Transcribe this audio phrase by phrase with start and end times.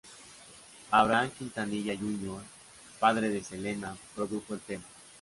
[0.99, 2.41] Abraham Quintanilla Jr.,
[2.99, 4.83] padre de Selena, produjo el tema.